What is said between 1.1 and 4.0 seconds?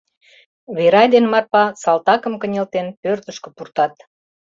ден Марпа салтакым, кынелтен, пӧртышкӧ пуртат.